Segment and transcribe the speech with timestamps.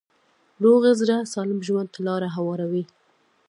[0.63, 2.83] روغ زړه سالم ژوند ته لاره هواروي.